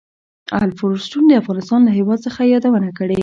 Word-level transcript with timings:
الفونستون 0.63 1.23
د 1.27 1.31
افغانستان 1.41 1.79
له 1.87 1.91
هېواد 1.97 2.19
څخه 2.27 2.39
یادونه 2.53 2.89
کړې. 2.97 3.17